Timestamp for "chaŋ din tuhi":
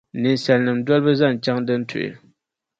1.43-2.09